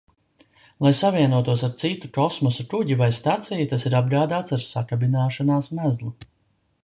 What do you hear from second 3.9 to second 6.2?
ir apgādāts ar sakabināšanās mezglu.